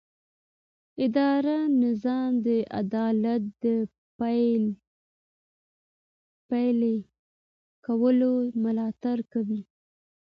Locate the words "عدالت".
2.79-3.41